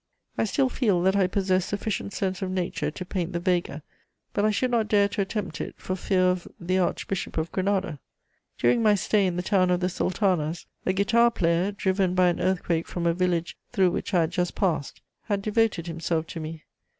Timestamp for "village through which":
13.13-14.11